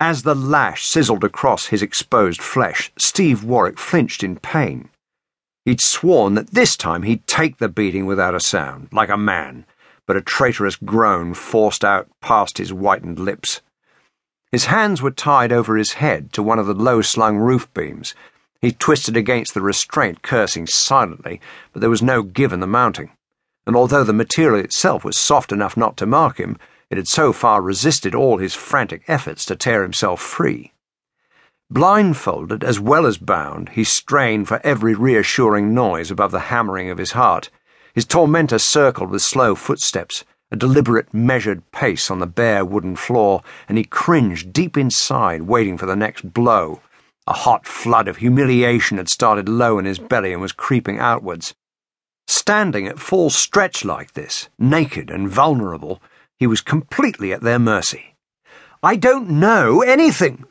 As 0.00 0.24
the 0.24 0.34
lash 0.34 0.86
sizzled 0.86 1.24
across 1.24 1.66
his 1.66 1.80
exposed 1.80 2.42
flesh, 2.42 2.92
Steve 2.98 3.42
Warwick 3.42 3.78
flinched 3.78 4.22
in 4.22 4.36
pain. 4.36 4.90
He'd 5.64 5.80
sworn 5.80 6.34
that 6.34 6.50
this 6.50 6.76
time 6.76 7.02
he'd 7.02 7.26
take 7.26 7.56
the 7.56 7.68
beating 7.68 8.04
without 8.04 8.34
a 8.34 8.40
sound, 8.40 8.88
like 8.92 9.08
a 9.08 9.16
man, 9.16 9.64
but 10.06 10.16
a 10.16 10.20
traitorous 10.20 10.76
groan 10.76 11.32
forced 11.32 11.82
out 11.82 12.08
past 12.20 12.58
his 12.58 12.70
whitened 12.70 13.18
lips. 13.18 13.62
His 14.52 14.66
hands 14.66 15.00
were 15.00 15.10
tied 15.10 15.50
over 15.50 15.76
his 15.76 15.94
head 15.94 16.30
to 16.34 16.42
one 16.42 16.58
of 16.58 16.66
the 16.66 16.74
low 16.74 17.00
slung 17.00 17.38
roof 17.38 17.72
beams. 17.72 18.14
He 18.60 18.72
twisted 18.72 19.16
against 19.16 19.54
the 19.54 19.62
restraint, 19.62 20.22
cursing 20.22 20.66
silently, 20.66 21.40
but 21.72 21.80
there 21.80 21.90
was 21.90 22.02
no 22.02 22.22
give 22.22 22.52
in 22.52 22.60
the 22.60 22.66
mounting. 22.66 23.12
And 23.66 23.74
although 23.74 24.04
the 24.04 24.12
material 24.12 24.62
itself 24.62 25.04
was 25.04 25.16
soft 25.16 25.52
enough 25.52 25.76
not 25.76 25.96
to 25.96 26.06
mark 26.06 26.36
him, 26.36 26.58
it 26.90 26.96
had 26.96 27.08
so 27.08 27.32
far 27.32 27.60
resisted 27.60 28.14
all 28.14 28.38
his 28.38 28.54
frantic 28.54 29.02
efforts 29.08 29.44
to 29.46 29.56
tear 29.56 29.82
himself 29.82 30.20
free. 30.20 30.72
Blindfolded 31.68 32.62
as 32.62 32.78
well 32.78 33.06
as 33.06 33.18
bound, 33.18 33.70
he 33.70 33.82
strained 33.82 34.46
for 34.46 34.60
every 34.62 34.94
reassuring 34.94 35.74
noise 35.74 36.10
above 36.12 36.30
the 36.30 36.48
hammering 36.50 36.90
of 36.90 36.98
his 36.98 37.12
heart. 37.12 37.50
His 37.92 38.04
tormentor 38.04 38.60
circled 38.60 39.10
with 39.10 39.22
slow 39.22 39.56
footsteps, 39.56 40.24
a 40.52 40.56
deliberate, 40.56 41.12
measured 41.12 41.68
pace 41.72 42.08
on 42.08 42.20
the 42.20 42.26
bare 42.26 42.64
wooden 42.64 42.94
floor, 42.94 43.42
and 43.68 43.78
he 43.78 43.84
cringed 43.84 44.52
deep 44.52 44.76
inside, 44.76 45.42
waiting 45.42 45.76
for 45.76 45.86
the 45.86 45.96
next 45.96 46.32
blow. 46.32 46.80
A 47.26 47.32
hot 47.32 47.66
flood 47.66 48.06
of 48.06 48.18
humiliation 48.18 48.98
had 48.98 49.08
started 49.08 49.48
low 49.48 49.80
in 49.80 49.86
his 49.86 49.98
belly 49.98 50.32
and 50.32 50.40
was 50.40 50.52
creeping 50.52 51.00
outwards. 51.00 51.56
Standing 52.28 52.86
at 52.86 53.00
full 53.00 53.30
stretch 53.30 53.84
like 53.84 54.12
this, 54.12 54.48
naked 54.56 55.10
and 55.10 55.28
vulnerable, 55.28 56.00
he 56.38 56.46
was 56.46 56.60
completely 56.60 57.32
at 57.32 57.42
their 57.42 57.58
mercy. 57.58 58.14
I 58.82 58.96
don't 58.96 59.30
know 59.30 59.82
anything, 59.82 60.44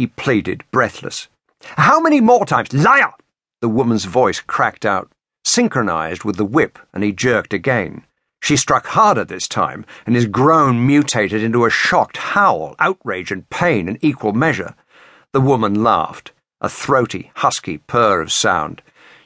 he 0.00 0.06
pleaded, 0.06 0.64
breathless. 0.70 1.28
How 1.62 2.00
many 2.00 2.22
more 2.22 2.46
times? 2.46 2.72
Liar! 2.72 3.12
The 3.60 3.68
woman's 3.68 4.06
voice 4.06 4.40
cracked 4.40 4.86
out, 4.86 5.12
synchronized 5.44 6.24
with 6.24 6.36
the 6.36 6.44
whip, 6.46 6.78
and 6.94 7.04
he 7.04 7.12
jerked 7.12 7.52
again. 7.52 8.04
She 8.42 8.56
struck 8.56 8.86
harder 8.86 9.24
this 9.24 9.46
time, 9.46 9.84
and 10.06 10.16
his 10.16 10.24
groan 10.24 10.86
mutated 10.86 11.42
into 11.42 11.66
a 11.66 11.70
shocked 11.70 12.16
howl, 12.16 12.74
outrage 12.78 13.30
and 13.30 13.48
pain 13.50 13.88
in 13.88 13.98
equal 14.00 14.32
measure. 14.32 14.74
The 15.34 15.42
woman 15.42 15.82
laughed, 15.84 16.32
a 16.62 16.70
throaty, 16.70 17.30
husky 17.36 17.76
purr 17.76 18.22
of 18.22 18.32
sound. 18.32 18.80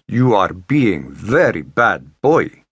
You 0.08 0.34
are 0.34 0.52
being 0.52 1.12
very 1.12 1.62
bad 1.62 2.20
boy, 2.20 2.64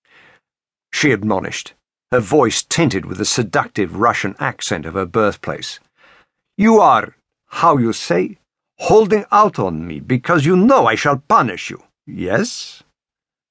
she 0.93 1.12
admonished, 1.12 1.75
her 2.13 2.21
voice 2.21 2.63
tinted 2.63 3.07
with 3.07 3.17
the 3.17 3.25
seductive 3.25 3.97
Russian 3.97 4.37
accent 4.39 4.85
of 4.85 4.93
her 4.93 5.07
birthplace. 5.07 5.81
You 6.59 6.79
are, 6.79 7.17
how 7.47 7.79
you 7.79 7.95
say, 7.95 8.37
holding 8.79 9.25
out 9.33 9.59
on 9.59 9.87
me 9.87 9.99
because 9.99 10.45
you 10.45 10.55
know 10.55 10.87
I 10.87 10.95
shall 10.95 11.23
punish 11.27 11.71
you, 11.71 11.83
yes? 12.07 12.83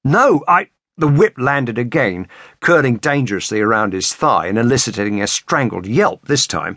No, 0.04 0.44
I. 0.46 0.68
The 0.98 1.08
whip 1.08 1.34
landed 1.38 1.78
again, 1.78 2.28
curling 2.60 2.98
dangerously 2.98 3.60
around 3.60 3.94
his 3.94 4.12
thigh 4.14 4.46
and 4.46 4.58
eliciting 4.58 5.22
a 5.22 5.26
strangled 5.26 5.86
yelp 5.86 6.26
this 6.26 6.46
time. 6.46 6.76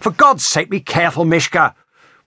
For 0.00 0.12
God's 0.12 0.46
sake, 0.46 0.70
be 0.70 0.80
careful, 0.80 1.24
Mishka, 1.24 1.74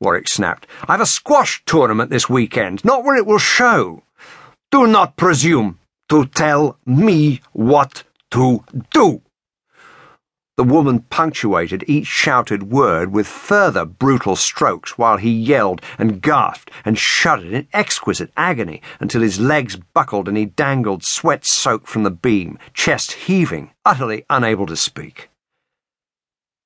Warwick 0.01 0.27
snapped. 0.27 0.67
I've 0.87 1.01
a 1.01 1.05
squash 1.05 1.63
tournament 1.65 2.11
this 2.11 2.29
weekend, 2.29 2.83
not 2.83 3.05
where 3.05 3.15
it 3.15 3.25
will 3.25 3.39
show. 3.39 4.03
Do 4.69 4.85
not 4.85 5.15
presume 5.15 5.79
to 6.09 6.25
tell 6.25 6.77
me 6.85 7.41
what 7.53 8.03
to 8.31 8.63
do. 8.91 9.21
The 10.59 10.63
woman 10.65 10.99
punctuated 11.09 11.85
each 11.87 12.07
shouted 12.07 12.63
word 12.63 13.13
with 13.13 13.27
further 13.27 13.85
brutal 13.85 14.35
strokes 14.35 14.97
while 14.97 15.15
he 15.15 15.31
yelled 15.31 15.81
and 15.97 16.21
gasped 16.21 16.69
and 16.83 16.97
shuddered 16.97 17.53
in 17.53 17.67
exquisite 17.71 18.29
agony 18.35 18.81
until 18.99 19.21
his 19.21 19.39
legs 19.39 19.77
buckled 19.93 20.27
and 20.27 20.35
he 20.35 20.43
dangled 20.43 21.05
sweat 21.05 21.45
soaked 21.45 21.87
from 21.87 22.03
the 22.03 22.11
beam, 22.11 22.59
chest 22.73 23.13
heaving, 23.13 23.71
utterly 23.85 24.25
unable 24.29 24.65
to 24.65 24.75
speak. 24.75 25.29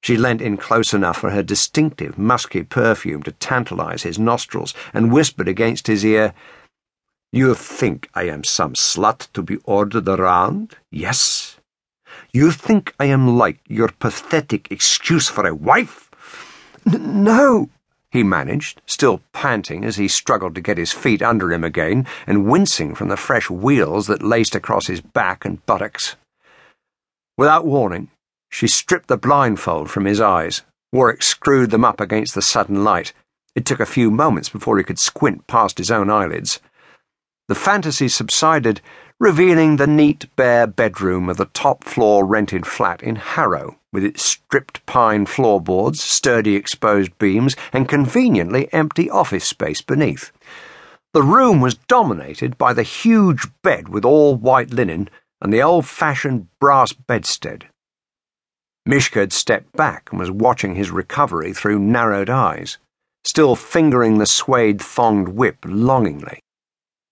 She 0.02 0.18
leant 0.18 0.42
in 0.42 0.58
close 0.58 0.94
enough 0.94 1.18
for 1.18 1.30
her 1.30 1.44
distinctive, 1.44 2.18
musky 2.18 2.64
perfume 2.64 3.22
to 3.24 3.32
tantalize 3.32 4.02
his 4.02 4.18
nostrils 4.18 4.74
and 4.92 5.14
whispered 5.14 5.48
against 5.48 5.86
his 5.86 6.04
ear, 6.04 6.34
You 7.36 7.56
think 7.56 8.12
I 8.14 8.26
am 8.26 8.44
some 8.44 8.76
slut 8.76 9.28
to 9.34 9.42
be 9.42 9.58
ordered 9.64 10.08
around? 10.08 10.78
Yes? 10.92 11.58
You 12.32 12.52
think 12.52 12.94
I 13.00 13.06
am 13.06 13.40
like 13.40 13.58
your 13.68 13.88
pathetic 13.88 14.68
excuse 14.70 15.30
for 15.30 15.48
a 15.48 15.56
wife? 15.56 16.12
N 16.86 17.24
no, 17.24 17.70
he 18.12 18.22
managed, 18.22 18.84
still 18.86 19.24
panting 19.34 19.84
as 19.84 19.96
he 19.96 20.08
struggled 20.08 20.54
to 20.54 20.62
get 20.62 20.78
his 20.78 20.92
feet 20.92 21.24
under 21.24 21.52
him 21.52 21.64
again 21.64 22.06
and 22.28 22.46
wincing 22.46 22.94
from 22.94 23.08
the 23.08 23.18
fresh 23.18 23.50
wheals 23.50 24.06
that 24.06 24.22
laced 24.22 24.54
across 24.54 24.86
his 24.86 25.02
back 25.02 25.44
and 25.44 25.66
buttocks. 25.66 26.16
Without 27.36 27.66
warning, 27.66 28.12
she 28.52 28.68
stripped 28.68 29.08
the 29.08 29.18
blindfold 29.18 29.90
from 29.90 30.06
his 30.06 30.22
eyes. 30.22 30.62
Warwick 30.92 31.24
screwed 31.24 31.72
them 31.72 31.84
up 31.84 32.00
against 32.00 32.36
the 32.36 32.44
sudden 32.44 32.84
light. 32.84 33.12
It 33.56 33.66
took 33.66 33.80
a 33.80 33.88
few 33.88 34.12
moments 34.12 34.50
before 34.50 34.78
he 34.78 34.84
could 34.84 35.00
squint 35.00 35.48
past 35.48 35.80
his 35.80 35.90
own 35.90 36.12
eyelids. 36.12 36.60
The 37.50 37.56
fantasy 37.56 38.08
subsided 38.08 38.80
revealing 39.20 39.76
the 39.76 39.88
neat, 39.88 40.28
bare 40.36 40.66
bedroom 40.66 41.28
of 41.30 41.38
the 41.38 41.46
top 41.46 41.84
floor 41.84 42.26
rented 42.26 42.66
flat 42.66 43.04
in 43.04 43.18
Harrow, 43.18 43.78
with 43.92 44.04
its 44.04 44.24
stripped 44.24 44.86
pine 44.86 45.26
floorboards, 45.26 46.02
sturdy 46.02 46.56
exposed 46.56 47.18
beams, 47.18 47.56
and 47.72 47.90
conveniently 47.90 48.72
empty 48.74 49.10
office 49.10 49.46
space 49.46 49.82
beneath. 49.82 50.32
The 51.14 51.22
room 51.22 51.62
was 51.62 51.76
dominated 51.76 52.58
by 52.58 52.74
the 52.74 52.84
huge 52.84 53.46
bed 53.62 53.90
with 53.90 54.06
all 54.06 54.36
white 54.36 54.72
linen 54.72 55.10
and 55.42 55.54
the 55.54 55.62
old 55.62 55.86
fashioned 55.86 56.48
brass 56.60 56.94
bedstead. 56.94 57.68
Mishka 58.86 59.20
had 59.20 59.34
stepped 59.34 59.72
back 59.74 60.10
and 60.12 60.20
was 60.20 60.32
watching 60.32 60.76
his 60.76 60.92
recovery 60.92 61.54
through 61.54 61.80
narrowed 61.80 62.30
eyes, 62.30 62.78
still 63.26 63.56
fingering 63.56 64.18
the 64.18 64.26
suede 64.26 64.80
thonged 64.80 65.30
whip 65.30 65.58
longingly. 65.66 66.40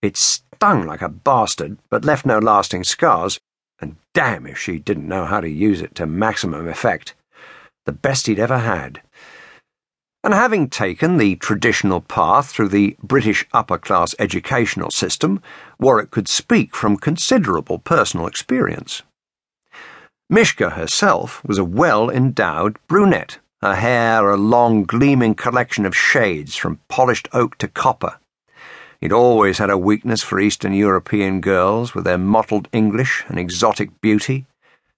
It 0.02 0.18
stung 0.18 0.88
like 0.88 1.04
a 1.04 1.10
bastard, 1.10 1.78
but 1.92 2.04
left 2.04 2.26
no 2.26 2.40
lasting 2.40 2.84
scars, 2.86 3.40
and 3.80 3.98
damn 4.16 4.48
if 4.48 4.58
she 4.58 4.80
didn't 4.80 5.08
know 5.08 5.26
how 5.26 5.42
to 5.42 5.50
use 5.50 5.80
it 5.80 5.94
to 5.96 6.08
maximum 6.08 6.68
effect. 6.68 7.14
The 7.86 7.92
best 7.92 8.26
he'd 8.26 8.40
ever 8.40 8.58
had. 8.58 9.02
And 10.24 10.34
having 10.34 10.70
taken 10.70 11.18
the 11.18 11.36
traditional 11.36 12.02
path 12.02 12.50
through 12.50 12.70
the 12.70 12.96
British 13.04 13.46
upper 13.54 13.78
class 13.78 14.16
educational 14.18 14.90
system, 14.90 15.42
Warwick 15.80 16.10
could 16.10 16.28
speak 16.28 16.76
from 16.76 16.98
considerable 16.98 17.78
personal 17.78 18.28
experience. 18.28 19.04
Mishka 20.30 20.72
herself 20.72 21.44
was 21.44 21.58
a 21.58 21.64
well 21.64 22.10
endowed 22.10 22.78
brunette, 22.88 23.38
her 23.62 23.76
hair 23.76 24.30
a 24.30 24.38
long 24.38 24.84
gleaming 24.84 25.36
collection 25.36 25.86
of 25.86 25.96
shades 25.96 26.56
from 26.56 26.80
polished 26.88 27.28
oak 27.34 27.58
to 27.60 27.68
copper 27.68 28.18
He'd 29.02 29.12
always 29.12 29.58
had 29.58 29.72
a 29.72 29.80
weakness 29.80 30.22
for 30.22 30.40
Eastern 30.40 30.74
European 30.74 31.42
girls 31.42 31.96
with 31.96 32.04
their 32.04 32.20
mottled 32.20 32.70
English 32.72 33.26
and 33.28 33.40
exotic 33.40 34.00
beauty, 34.00 34.46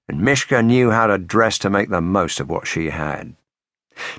and 0.09 0.19
Mishka 0.19 0.61
knew 0.61 0.91
how 0.91 1.07
to 1.07 1.17
dress 1.17 1.57
to 1.59 1.69
make 1.69 1.89
the 1.89 2.01
most 2.01 2.41
of 2.41 2.49
what 2.49 2.67
she 2.67 2.89
had. 2.89 3.37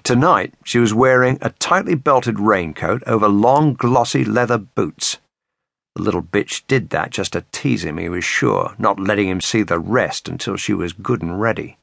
Tonight, 0.03 0.55
she 0.65 0.79
was 0.79 0.95
wearing 0.95 1.37
a 1.43 1.51
tightly 1.51 1.95
belted 1.95 2.41
raincoat 2.41 3.03
over 3.07 3.29
long, 3.29 3.75
glossy 3.75 4.25
leather 4.25 4.57
boots. 4.57 5.19
The 5.97 6.03
little 6.03 6.23
bitch 6.23 6.63
did 6.67 6.89
that 6.91 7.11
just 7.11 7.35
to 7.35 7.45
tease 7.53 7.85
him, 7.85 7.99
he 7.99 8.09
was 8.09 8.25
sure, 8.25 8.75
not 8.79 8.99
letting 8.99 9.29
him 9.29 9.43
see 9.43 9.63
the 9.63 9.79
rest 9.79 10.31
until 10.31 10.57
she 10.57 10.73
was 10.73 10.95
good 10.95 11.21
and 11.21 11.39
ready. 11.39 11.77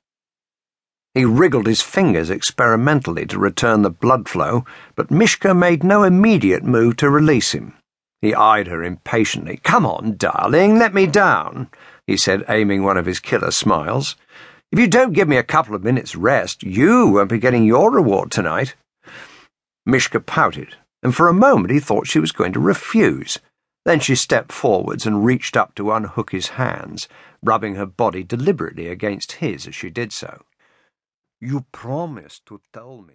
He 1.13 1.23
wriggled 1.23 1.67
his 1.67 1.83
fingers 1.83 2.31
experimentally 2.31 3.27
to 3.27 3.37
return 3.37 3.83
the 3.83 3.91
blood 3.91 4.27
flow, 4.27 4.65
but 4.95 5.11
Mishka 5.11 5.53
made 5.53 5.83
no 5.83 6.03
immediate 6.03 6.63
move 6.63 6.97
to 6.97 7.09
release 7.09 7.51
him. 7.51 7.75
He 8.21 8.35
eyed 8.35 8.67
her 8.67 8.83
impatiently. 8.83 9.59
Come 9.63 9.85
on, 9.85 10.15
darling, 10.17 10.77
let 10.77 10.93
me 10.93 11.07
down, 11.07 11.69
he 12.05 12.17
said, 12.17 12.45
aiming 12.47 12.83
one 12.83 12.97
of 12.97 13.07
his 13.07 13.19
killer 13.19 13.51
smiles. 13.51 14.15
If 14.71 14.79
you 14.79 14.87
don't 14.87 15.13
give 15.13 15.27
me 15.27 15.37
a 15.37 15.43
couple 15.43 15.75
of 15.75 15.83
minutes' 15.83 16.15
rest, 16.15 16.63
you 16.63 17.07
won't 17.07 17.29
be 17.29 17.39
getting 17.39 17.65
your 17.65 17.91
reward 17.91 18.31
tonight. 18.31 18.75
Mishka 19.85 20.19
pouted, 20.19 20.75
and 21.01 21.15
for 21.15 21.27
a 21.27 21.33
moment 21.33 21.73
he 21.73 21.79
thought 21.79 22.07
she 22.07 22.19
was 22.19 22.31
going 22.31 22.53
to 22.53 22.59
refuse. 22.59 23.39
Then 23.85 23.99
she 23.99 24.15
stepped 24.15 24.51
forwards 24.51 25.07
and 25.07 25.25
reached 25.25 25.57
up 25.57 25.73
to 25.75 25.91
unhook 25.91 26.31
his 26.31 26.49
hands, 26.49 27.07
rubbing 27.41 27.75
her 27.75 27.87
body 27.87 28.23
deliberately 28.23 28.87
against 28.87 29.33
his 29.33 29.67
as 29.67 29.73
she 29.73 29.89
did 29.89 30.13
so. 30.13 30.43
You 31.39 31.65
promised 31.71 32.45
to 32.45 32.61
tell 32.71 33.01
me. 33.01 33.09